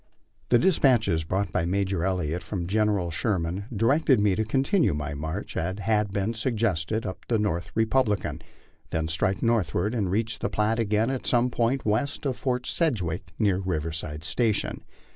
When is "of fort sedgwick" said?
12.25-13.31